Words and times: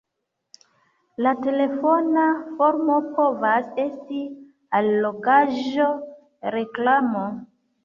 La 1.25 1.33
telefona 1.43 2.23
formo 2.61 2.97
povas 3.19 3.69
esti 3.85 4.25
allogaĵo, 4.81 5.93
reklamo. 6.59 7.31